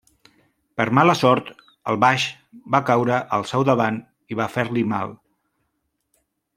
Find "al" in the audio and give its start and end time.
3.39-3.47